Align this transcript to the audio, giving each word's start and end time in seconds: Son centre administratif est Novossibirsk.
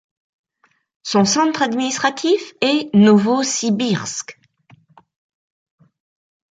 Son 1.03 1.25
centre 1.25 1.61
administratif 1.61 2.55
est 2.61 2.91
Novossibirsk. 2.95 4.39